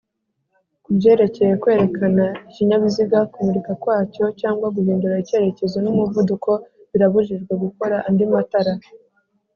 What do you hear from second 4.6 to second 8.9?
guhindura icyerekezo n’umuvuduko ‘birabujijwe gukora andi matara